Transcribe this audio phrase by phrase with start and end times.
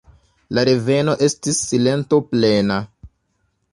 [0.57, 2.79] La reveno estis silentoplena.